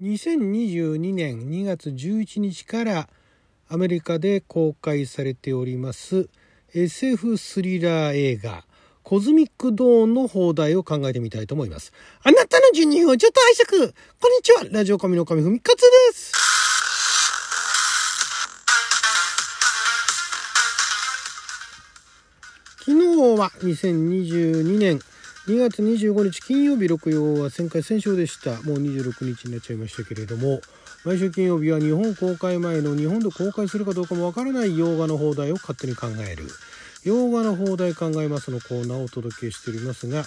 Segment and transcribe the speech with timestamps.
[0.00, 3.08] 2022年2月11日から
[3.68, 6.28] アメリカで公開されております
[6.72, 8.64] SF スリラー映画
[9.02, 11.94] コズミックドーンの放題を考えてみたいと思います。
[12.22, 13.94] あなたの12分をちょっと拝借。
[14.20, 14.64] こんにちは。
[14.70, 16.32] ラジオ神の神ふみかつです。
[22.84, 25.00] 昨日は2022年
[25.48, 28.50] 2月25日金曜日6曜は旋回戦勝でした。
[28.62, 30.60] もう26日になっちゃいましたけれども。
[31.04, 36.44] 毎週金曜日は日本公開前の日本で公開するかどうかもわからない洋画の放題を勝手に考える。
[37.04, 40.24] 洋画の放題考えますのコーナーをお届けしておりますが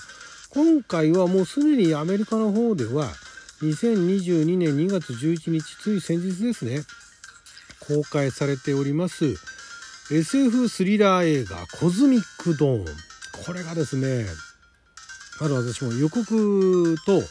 [0.50, 3.10] 今回はもうすでにアメリカの方では
[3.62, 6.82] 2022年2月11日つい先日ですね
[7.88, 9.36] 公開されております
[10.12, 12.86] SF スリラー映画「コズミック・ドーン」
[13.46, 14.26] これがですね
[15.42, 17.24] まだ私も予告と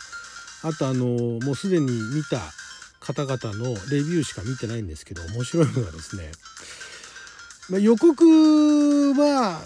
[0.65, 2.41] あとあのもうすでに見た
[2.99, 6.33] 方々のレビューしか見てないんですけど面白いのがですね、
[7.71, 9.61] まあ、予告は、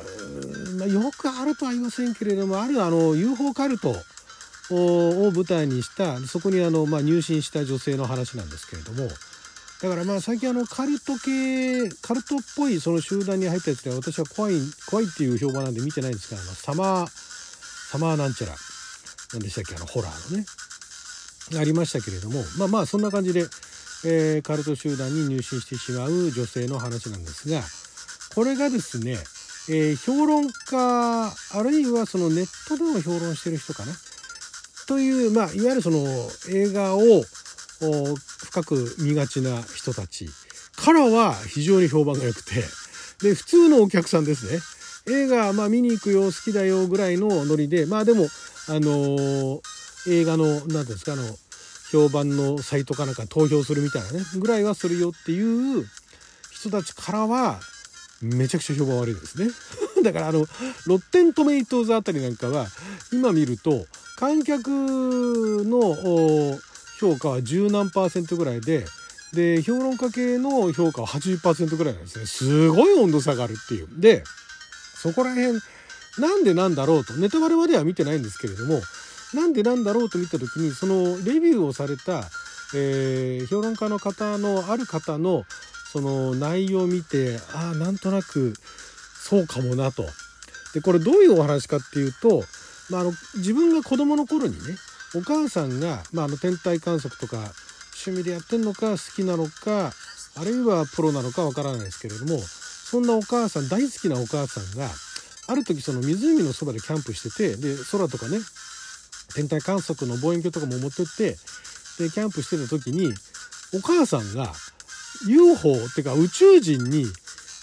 [0.79, 3.97] まあ、よくあるとは言いませんけれどもあるあの UFO カルト
[4.71, 9.09] を舞台にしたそこにあの、まあ、入信した女性の話なんですけれども
[9.83, 14.55] だからまあ最近あのカルト系カルトっぽいその集団に入ったやつでは私は怖い
[14.89, 17.34] 怖いっていう評判なんで見てないんですがサマー
[17.95, 18.55] サマーなんちゃら。
[19.35, 19.77] 何でしたっけ？
[19.77, 20.47] あのホラーのね。
[21.61, 22.43] ありましたけれども。
[22.59, 23.47] まあまあそんな感じで、
[24.05, 27.63] えー、カルト集団に入信してしまう女性の話なんですが
[28.35, 29.13] これがですね、
[29.69, 33.93] えー、評論家あるいはそのネットでも評論してる人かな？
[34.89, 36.05] という、まあ、いわゆるその
[36.51, 37.23] 映画を
[38.39, 40.27] 深く見がちな人たち
[40.75, 42.65] からは非常に評判が良くて。
[43.23, 44.59] で普通のお客さんですね。
[45.07, 48.27] 映画、まあ、見に行くよ好きだよぐらいのノリでまあでも
[48.69, 49.61] あのー、
[50.09, 51.23] 映画の何ていうんですかあの
[51.91, 55.85] 評判のサイトかなんか投票するみたいなねぐらいはするよっていう
[56.51, 57.61] 人たちからは
[58.23, 59.51] めちゃくちゃ評判悪いですね。
[60.03, 60.47] だからあの
[60.87, 62.67] ロッテントメイトーズあたりなんかは
[63.13, 63.87] 今見ると
[64.17, 66.59] 観客の
[66.99, 68.87] 評価は十何パーセントぐらいで
[69.33, 72.27] で評論家系の評価は80%ぐらいなんですね。
[72.27, 73.89] すごい温度差があるっていう。
[73.99, 74.25] で
[75.05, 75.61] そこら辺
[76.19, 78.81] なんでなんだろうとネタバレまでは見てないんですけれども
[79.35, 82.23] なんでなんだろうと見た時にそのレビューをされた、
[82.75, 85.45] えー、評論家の方のある方の
[85.93, 88.55] その内容を見てああなんとなく
[89.21, 90.05] そうかもなと。
[90.73, 92.43] でこれどういうお話かっていうと、
[92.91, 94.59] まあ、あの自分が子供の頃にね
[95.15, 97.37] お母さんが、まあ、あの天体観測とか
[98.07, 99.93] 趣味でやってんのか好きなのか
[100.37, 102.41] あるいはプロなのかわからないですけれども
[102.85, 104.89] そんなお母さん大好きなお母さんが
[105.47, 108.39] ある時その湖のそばでキャンプしててで空とかね
[109.35, 111.37] 天体観測の望遠鏡とかも持ってって
[111.99, 113.13] でキャンプしてた時に
[113.75, 114.53] お母さんが
[115.27, 117.05] UFO ってか宇宙人に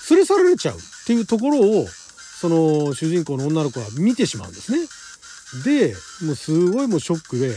[0.09, 4.79] 連れ去られちゃうっていうところをその主人公の女の子は見てしまうんですね。
[5.63, 5.93] で
[6.25, 7.53] もうすごいもうショックで、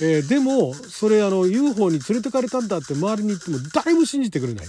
[0.00, 4.66] えー、でもそれあの UFO に連れてかれたんだって周りに言っても誰も信じてくれない。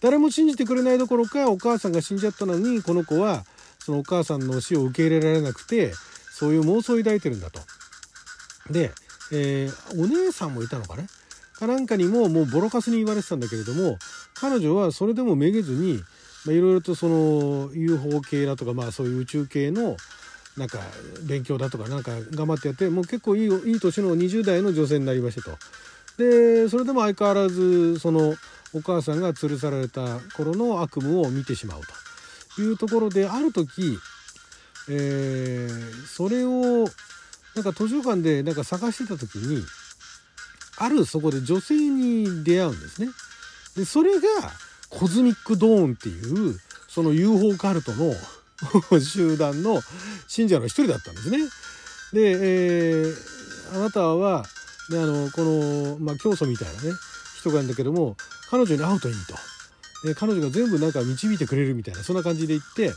[0.00, 3.44] 誰も信じてくれないどころかお母さんが死んじゃったのにこの子は
[3.78, 5.92] そのお母さんの死を受け入れられなくて
[6.32, 7.60] そういう妄想を抱いてるんだと。
[8.70, 8.90] で、
[9.32, 11.06] えー、お姉さんもいたのかね？
[11.58, 13.96] かなんかにももうボロカスに言われてたんだけれども
[14.34, 19.96] 彼女はそれでもめげずにいろいろとその UFO 系だとかまあそういう宇宙系の
[20.56, 20.78] なんか
[21.26, 25.56] 勉強だとかなんか頑張ってやってもう結構いいいい年の20代の女性になりましたと。
[26.18, 28.34] でそれでも相変わらずその
[28.76, 31.80] お母さんが吊るされた頃の悪夢を見てしまう
[32.54, 33.98] というところである時、
[34.90, 36.86] えー、それを
[37.54, 39.64] なんか図書館でなんか探してた時に
[40.78, 43.08] あるそこで女性に出会うんですね。
[43.76, 44.28] でそれが
[44.90, 48.14] コズミックドーンっていうその UFO カルトの
[49.00, 49.80] 集団の
[50.28, 51.38] 信者の一人だったんですね。
[52.12, 54.46] で、えー、あなたは、
[54.90, 56.92] ね、あのこの、まあ、教祖みたいなね
[57.50, 58.16] 人がいるんだけども
[58.50, 59.34] 彼女に会うといいと。
[60.06, 62.92] で彼女が全部なんか導いてくれるみたいなそんな感じで言って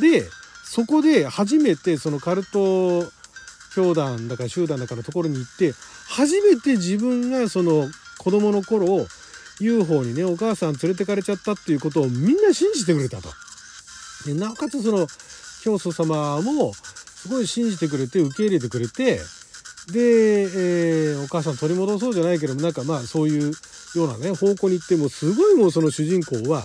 [0.00, 0.28] で
[0.64, 3.04] そこで初めてそのカルト
[3.74, 5.72] 教団だから集団だからところに行って
[6.08, 7.88] 初めて自分がその
[8.18, 9.06] 子供の頃
[9.60, 13.28] UFO にねお母さん連れてかれちゃったっていうことをみんな信じてくれたと。
[14.26, 15.06] でなおかつその
[15.62, 19.20] 教祖様もすごい信じてくれて受け入れてくれて
[19.92, 23.52] で、えー、お母さん取り戻そうじゃないけどもなんかまあそういう
[23.94, 26.62] ようなね方向に行ってもすごいもうその主人公は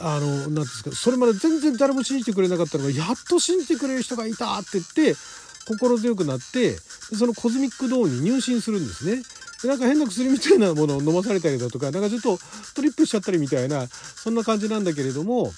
[0.00, 5.14] あの何ですかそれまで全然誰も信じてくれなかったのがやっと信じてくれる人がいたって言って
[5.66, 6.76] 心強くなって
[7.16, 9.22] そのコズミックドーンに入信するんですね。
[9.62, 12.38] でなんか変な薬みたいなものを飲まされたりだとかなんかちょっと
[12.74, 15.52] トリップしちゃったりみたいなそんな感じなんだけれども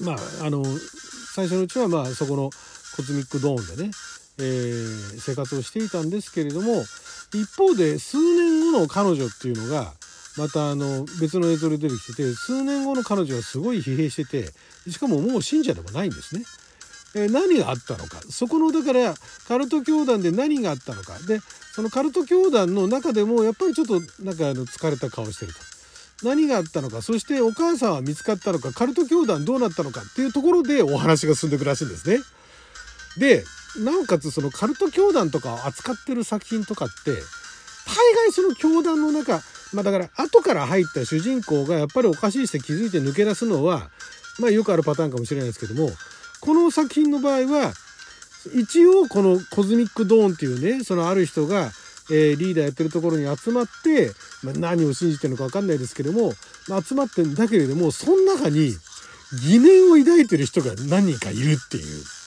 [0.00, 0.62] まああの
[1.34, 2.50] 最初のうちはまあそこの
[2.96, 3.90] コズミックドーンでね、
[4.38, 6.84] えー、生活をしていたんですけれども
[7.34, 9.92] 一方で数年後の彼女っていうのが
[10.38, 16.44] またあの別の映像で出てきてて数年後の彼女はすごい疲弊しててしかももう信者でもないんですね。
[17.14, 19.14] え何があったのかそこのだから
[19.46, 21.40] カルト教団で何があったのかで
[21.74, 25.60] そのカルト教団の中でもやっぱりちょっとなんかあの疲れた顔してると。
[26.22, 32.20] 何があったのかそしてお母さんは見つかったのかカルト教団どうなったのかっていうところでお話が進んでいくらしいんですね。
[33.18, 33.44] で
[33.78, 39.40] なおかつそのカルト教団とかを扱ってる作品とかって大概その教団の中
[39.72, 43.90] まあだから後から入った主人公がやっぱりおかしいして気づいて抜け出すのは
[44.38, 45.90] まあよくあるパターンかもしれないですけども
[46.40, 47.72] この作品の場合は
[48.54, 51.70] 一応このコズミックドーンっていうねそのある人が、
[52.10, 54.10] えー、リーダーやってるところに集まって、
[54.42, 56.32] まあ、何を信じてるのか分かんないですけども、
[56.68, 58.72] まあ、集まってんだけれどもその中に
[59.46, 62.21] 疑念を抱いてる人が何人かいるっていう。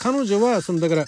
[0.00, 1.04] 彼女はそのだから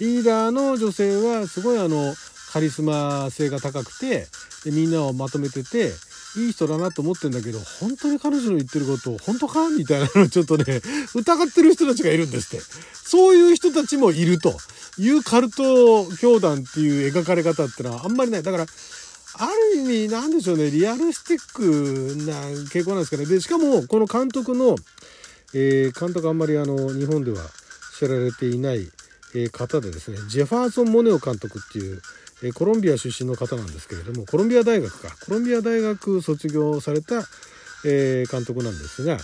[0.00, 2.14] リーダーの女性はすごいあの
[2.52, 4.26] カリスマ性が高くて
[4.64, 5.92] でみんなをまとめてて
[6.36, 9.68] いい人だなと思ってんだけど本当に彼女の言ってること本当か？
[9.68, 10.64] みたいなのちょっとね
[11.14, 12.64] 疑ってる人たちがいるんですって。
[13.04, 14.56] そういう人たちもいると
[14.96, 18.42] いうカルト教団っていう描かれ方ってのはあんまりない。
[18.42, 18.66] だから
[19.34, 22.40] ある意味なんでしょうねリアルスティックな
[22.70, 23.26] 傾向なんですかね。
[23.26, 24.76] でしかもこの監督の、
[25.52, 27.42] えー、監督あんまりあの日本では
[28.06, 28.90] 知られていない、
[29.50, 32.02] 方でですねジェファーソン・モネオ監督っていう
[32.52, 37.22] コロンビア出身の方なんですけれどもコロンビア大学かコロンビア大学卒業された、
[37.82, 39.16] 監督なんですが、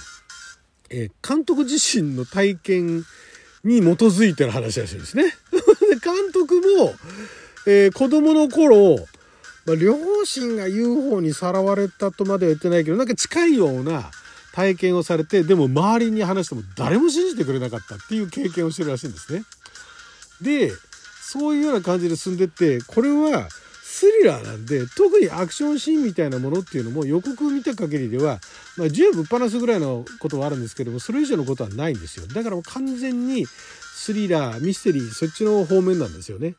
[1.27, 3.05] 監督自身の体験
[3.65, 5.25] に基づいてる話らしいですね。
[6.03, 6.95] 監督も、
[7.67, 8.97] えー、子供の頃、
[9.67, 14.11] まあ、両親が UFO にさらわれたとまでは言ってないけどなんか近いような
[14.59, 19.45] 体験をされてでも周りに話しても誰も信じてくれなかったっていう経験をしてるらしいんですね。
[20.43, 20.73] で
[21.23, 23.49] そういうような感じで進んでってこれは
[23.85, 28.41] スリラーなんで特にアクションシーンみたいなものっていうのも予告を見た限りでは、
[28.77, 36.55] まあ、銃ぶっ放すぐらいのことはあるんですけどもそれ以上のことはないんですよだからもう完全にスリラーミステリーそっちの方面なんですよね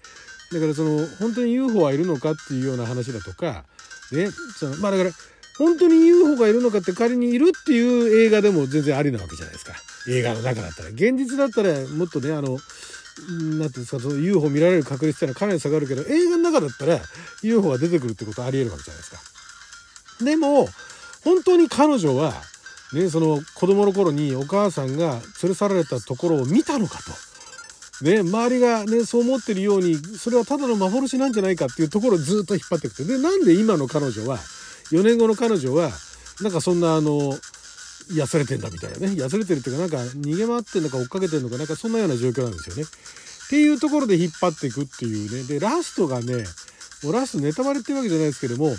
[0.54, 3.66] だからその本当に UFO はいるのかっていうような話だとか
[4.13, 5.12] ねそのまあだから
[5.59, 9.73] 本当に UFO がいるのかって仮にいるっていう映画でも全然ありなわけじゃないですか
[10.07, 12.63] 映画の中だったら現実だったらもっとねあのなんて
[13.27, 17.00] いうんですかその UFO 見られる確率っていうのはかなり下がるけど映画の中だったら
[17.44, 20.23] UFO が出てくるってことはありえるわけじゃないですか。
[20.23, 20.67] でも
[21.25, 22.33] 本当に彼女は
[22.94, 27.11] ねその子供の頃にお母さんが連れ去られたところを見たのかと。
[28.01, 34.39] ね、周りがねそう思ってるようにそれはただの幻なんじゃないかっていうところをずっと引っ張っていくてでなんで今の彼女は
[34.91, 35.91] 4年後の彼女は
[36.41, 37.33] なんかそんなあの
[38.09, 42.83] 痩せれてんだみたいなね痩せれてるっていうかなんか逃げ回ってんのか追っかけてんのかなんかそんなような状況なんですよね。
[42.83, 46.44] っていうところで引っ張っていくっていうねでラストがね
[47.03, 48.75] もうラストネタバレっていうわけじゃないですけども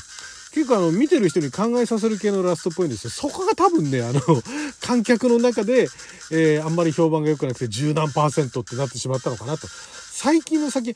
[0.53, 4.21] 結構あの見てる人に考えさせる系のラストっぽいんですよそこが多分ねあの
[4.83, 5.89] 観客の中で、
[6.33, 9.69] えー、あんまり評判が良くなくて十何パーセントってなってしまったのかなと
[10.13, 10.95] 最近の先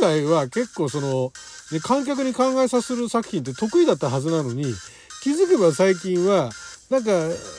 [0.00, 1.32] 海外は結構その、
[1.72, 4.74] ね、観客に考えさせる作品って得意だったはずなのに
[5.22, 6.50] 気づけば最近は
[6.90, 7.10] なんか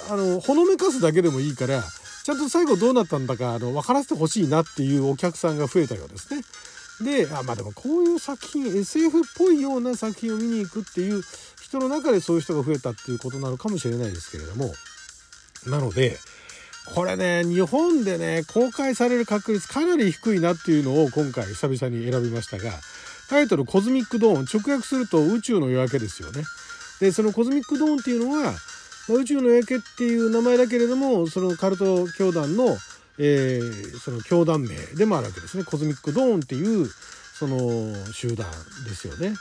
[0.10, 1.84] あのほのめかすだけでもいいから
[2.24, 6.42] ちゃんと最後どうなったんだかあの分からせてほしいなっていうお客さんが増えたようですね。
[7.02, 11.22] であまあでもこういう作品 SF っぽいような作品を見に行くっていう
[11.62, 14.74] 人の中でそういう人が増えたっていうことなのかもしれないですけれども
[15.68, 16.18] なので
[16.96, 22.72] これね日本でね公開される確率かなり低いなっていうのを今回久々に選びましたが
[23.30, 26.44] タイトル「コズミック・ドーン」直訳すると宇宙の夜明けですよね。
[27.00, 28.56] でその Cosmic Dawn っていうのは、
[29.10, 32.78] 宇宙の夜明けっていう名前だけれどもそのカルト教団の、
[33.20, 37.58] えー、その教団名でもあるわけですね Cosmic Dawn っていうその
[38.14, 38.48] 集団
[38.86, 39.36] ですよね。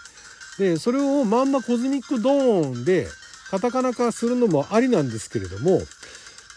[0.58, 3.08] でそれをまんま Cosmic Dawn で
[3.50, 5.80] カタカナ化するのもありなんですけれども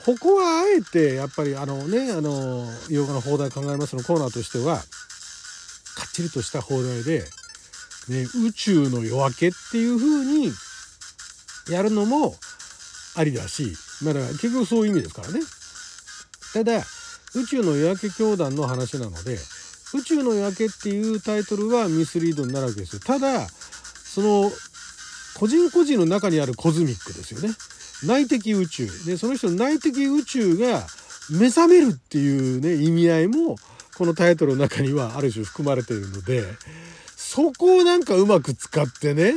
[0.06, 4.84] ここはあえてやっぱりあのねあの洋画の邦題考えますのコーナーとしてはか
[6.08, 7.24] っちりとした放題で、
[8.08, 10.52] ね、宇宙の夜明けっていう風に
[11.70, 12.36] やるのも
[13.16, 13.74] ありだし、
[14.04, 15.42] まあ、だから結局そういう意味ですからね。
[16.54, 16.82] ただ
[17.36, 19.38] 宇宙の夜明け教団の話なので
[19.94, 23.00] 宇宙の夜明けっていうタイトルはミスリードになるわけですよ。
[23.00, 24.52] ただその
[25.38, 27.50] 個人個人の中にあるコズミックですよね。
[28.04, 30.86] 内的宇宙でその人の内的宇宙が
[31.32, 33.56] 目覚めるっていうね意味合いも
[33.98, 36.44] このタイトルの中にはある種含まれているので
[37.30, 39.34] そこをなんかうまく使ってね、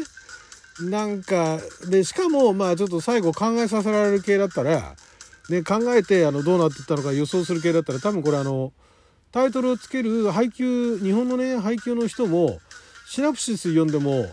[0.80, 1.58] なんか、
[1.90, 4.94] で、しかも、まあちょっと最後考えさせられる系だったら、
[5.49, 8.72] ね、考えて、あの、どうなっていったのか予想する系だったら、多分これあの、
[9.32, 12.61] タイトルをつける配給、日本のね、配給の人も、
[13.06, 14.26] シナプシス読んでも、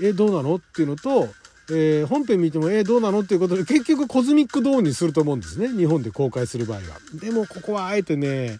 [0.00, 1.28] え、どうなのっていうのと、
[1.70, 5.68] えー、本編見ても、え、どうなのっていうことで、結局コズミックドーンにすると思うんですね。
[5.68, 6.82] 日本で公開する場合は。
[7.14, 8.58] でも、ここはあえてね、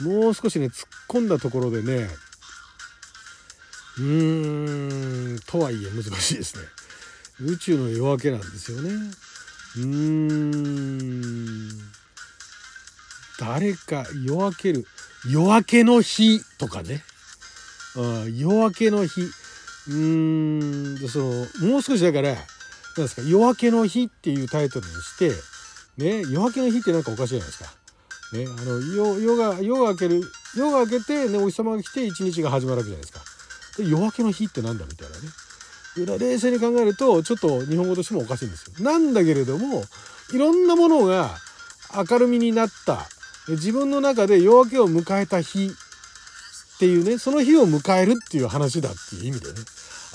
[0.00, 2.08] もう少しね、突っ込んだところでね、
[3.98, 6.62] うーん、とはいえ難しいですね。
[7.40, 8.90] 宇宙の夜明けなんですよね。
[9.76, 11.68] うーん。
[13.38, 14.86] 誰か夜明ける。
[15.28, 17.02] 夜明けの日とかね。
[17.96, 19.22] あ夜明けの日。
[19.22, 22.44] うーん、その、もう少しだから、なん
[22.96, 25.30] ですか、夜明けの日っていうタイトルにして、
[25.98, 27.70] ね、夜明けの日ってなんかおかしいじゃないですか。
[28.32, 30.22] ね、あの、夜、夜が、夜が明ける、
[30.56, 33.20] 夜が明けて、ね、お日様が来て一日が始まるわけじゃないですか。
[33.76, 35.22] で夜明けの日ってなんだみたいなね。
[35.96, 38.74] 冷静に考えると、ちょっと日本語としてもおかしいんですよ。
[38.80, 39.84] なんだけれども、
[40.32, 41.36] いろんなものが
[42.10, 43.06] 明るみになった、
[43.48, 49.54] 自分の中で夜明けを迎えた日っていうね、その日を迎えるっていう話だっていう意味でね。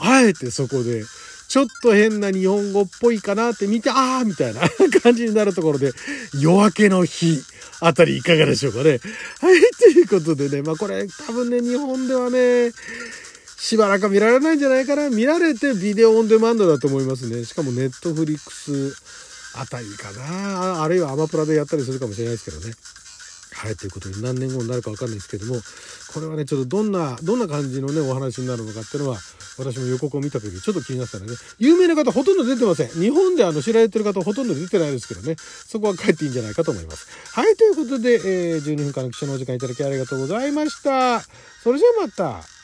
[0.01, 1.03] あえてそこで、
[1.47, 4.61] ちょっと変な日本語っぽいかなって見て、ああみたいな
[5.01, 5.93] 感じになるところで、
[6.39, 7.41] 夜明けの日
[7.79, 8.99] あたりいかがでしょうかね。
[9.39, 12.71] はい、ということでね、まあこれ多分ね、日本ではね、
[13.59, 15.09] しばらく見られないんじゃないかな。
[15.09, 17.43] 見られてビデオオンデマンドだと思いますね。
[17.43, 18.95] しかもネットフリックス
[19.55, 20.81] あたりかな。
[20.81, 22.73] あるいはアマプラでやったりするかもしれないですけどね。
[23.59, 25.59] はい、ということで何年後になるかわかんないですけども、
[26.13, 29.17] これはね、ちょっとどんな、どんな感じのね、お話になるのかっていうのは、
[29.57, 32.87] 私も予告を見た時ちょっと気になったので、ね、有名な方ほとんど出てません。
[32.87, 37.07] 日本であの知られてる方ほとんど出てないですけどね、そこは帰っていいんじゃないかと思います。
[37.33, 41.19] はい、ということで、えー、12分間の記者のお時間いただきありがとうございました。
[41.61, 42.58] それじゃあまた。